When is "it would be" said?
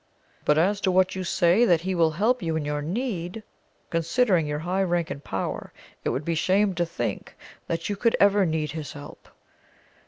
6.03-6.33